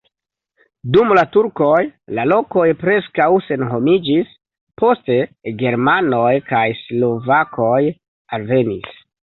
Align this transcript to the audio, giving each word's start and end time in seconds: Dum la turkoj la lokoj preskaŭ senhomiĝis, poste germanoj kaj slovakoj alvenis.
Dum 0.95 1.11
la 1.17 1.23
turkoj 1.35 1.81
la 2.19 2.25
lokoj 2.31 2.65
preskaŭ 2.85 3.29
senhomiĝis, 3.51 4.33
poste 4.83 5.21
germanoj 5.63 6.29
kaj 6.51 6.67
slovakoj 6.83 7.81
alvenis. 8.41 9.03